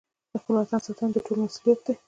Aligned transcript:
د 0.31 0.33
خپل 0.41 0.53
وطن 0.57 0.79
ساتنه 0.85 1.09
د 1.13 1.17
ټولو 1.25 1.39
مسوولیت 1.45 1.79
دی. 1.85 1.93